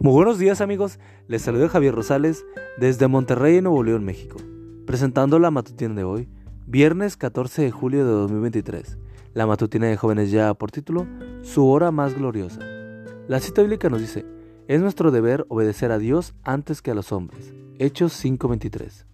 [0.00, 2.46] Muy buenos días amigos, les saluda Javier Rosales
[2.78, 4.36] desde Monterrey, Nuevo León, México,
[4.86, 6.28] presentando la matutina de hoy,
[6.68, 8.96] viernes 14 de julio de 2023.
[9.34, 11.08] La matutina de jóvenes ya por título,
[11.42, 12.60] Su hora más gloriosa.
[13.26, 14.24] La cita bíblica nos dice,
[14.68, 17.52] es nuestro deber obedecer a Dios antes que a los hombres.
[17.80, 19.04] Hechos 5:23.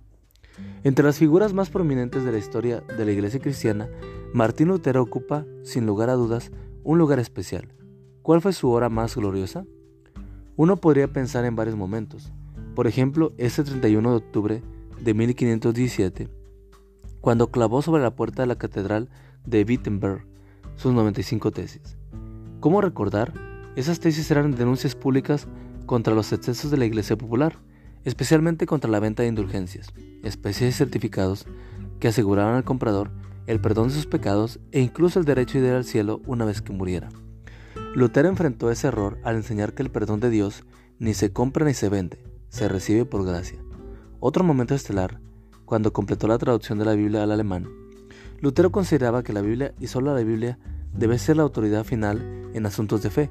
[0.82, 3.88] Entre las figuras más prominentes de la historia de la iglesia cristiana,
[4.34, 7.72] Martín Lutero ocupa, sin lugar a dudas, un lugar especial.
[8.20, 9.64] ¿Cuál fue su hora más gloriosa?
[10.56, 12.32] Uno podría pensar en varios momentos.
[12.74, 14.62] Por ejemplo, este 31 de octubre
[15.00, 16.28] de 1517,
[17.20, 19.08] cuando clavó sobre la puerta de la catedral
[19.44, 20.26] de Wittenberg
[20.76, 21.96] sus 95 tesis.
[22.60, 23.32] ¿Cómo recordar?
[23.76, 25.48] Esas tesis eran denuncias públicas
[25.86, 27.58] contra los excesos de la Iglesia Popular,
[28.04, 31.46] especialmente contra la venta de indulgencias, especies de certificados
[31.98, 33.10] que aseguraban al comprador
[33.46, 36.62] el perdón de sus pecados e incluso el derecho de ir al cielo una vez
[36.62, 37.08] que muriera.
[37.94, 40.64] Lutero enfrentó ese error al enseñar que el perdón de Dios
[40.98, 43.60] ni se compra ni se vende, se recibe por gracia.
[44.18, 45.20] Otro momento estelar,
[45.64, 47.68] cuando completó la traducción de la Biblia al alemán,
[48.40, 50.58] Lutero consideraba que la Biblia y solo la Biblia
[50.92, 53.30] debe ser la autoridad final en asuntos de fe,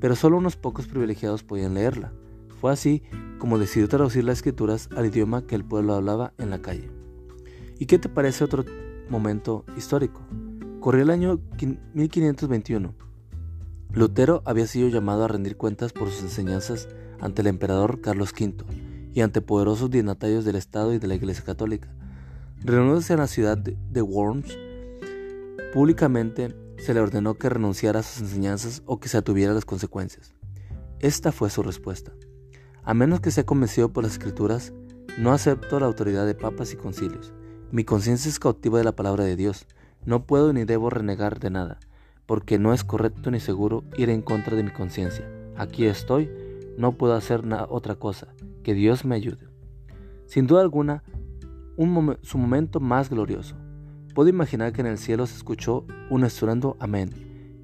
[0.00, 2.12] pero solo unos pocos privilegiados podían leerla.
[2.60, 3.04] Fue así
[3.38, 6.90] como decidió traducir las escrituras al idioma que el pueblo hablaba en la calle.
[7.78, 8.64] ¿Y qué te parece otro
[9.08, 10.20] momento histórico?
[10.80, 11.38] Corrió el año
[11.94, 13.09] 1521
[13.92, 16.88] Lutero había sido llamado a rendir cuentas por sus enseñanzas
[17.18, 18.64] ante el emperador Carlos V
[19.12, 21.92] y ante poderosos dignatarios del Estado y de la Iglesia Católica.
[22.62, 24.56] Reuniéndose en la ciudad de Worms,
[25.74, 29.64] públicamente se le ordenó que renunciara a sus enseñanzas o que se atuviera a las
[29.64, 30.34] consecuencias.
[31.00, 32.12] Esta fue su respuesta.
[32.84, 34.72] A menos que sea convencido por las escrituras,
[35.18, 37.32] no acepto la autoridad de papas y concilios.
[37.72, 39.66] Mi conciencia es cautiva de la palabra de Dios.
[40.04, 41.80] No puedo ni debo renegar de nada
[42.30, 45.28] porque no es correcto ni seguro ir en contra de mi conciencia.
[45.56, 46.30] Aquí estoy,
[46.78, 48.28] no puedo hacer otra cosa,
[48.62, 49.48] que Dios me ayude.
[50.26, 51.02] Sin duda alguna,
[52.22, 53.56] su momento más glorioso.
[54.14, 57.10] Puedo imaginar que en el cielo se escuchó un estruendo amén,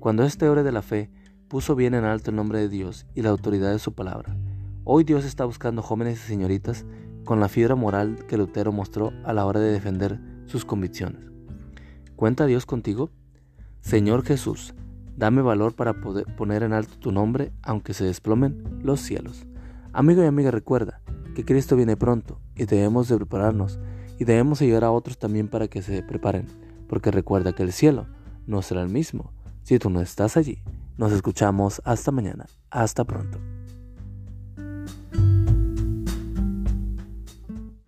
[0.01, 1.13] cuando este hombre de la fe
[1.47, 4.37] puso bien en alto el nombre de Dios y la autoridad de su palabra.
[4.83, 6.85] Hoy Dios está buscando jóvenes y señoritas
[7.25, 11.31] con la fibra moral que Lutero mostró a la hora de defender sus convicciones.
[12.17, 13.13] ¿Cuenta Dios contigo?
[13.87, 14.75] Señor Jesús,
[15.17, 19.47] dame valor para poder poner en alto tu nombre aunque se desplomen los cielos.
[19.93, 21.03] Amigo y amiga, recuerda
[21.37, 23.79] que Cristo viene pronto y debemos de prepararnos
[24.19, 26.49] y debemos ayudar a otros también para que se preparen,
[26.89, 28.09] porque recuerda que el cielo
[28.45, 29.33] no será el mismo
[29.63, 30.65] si tú no estás allí.
[30.99, 32.47] Nos escuchamos hasta mañana.
[32.71, 33.39] Hasta pronto.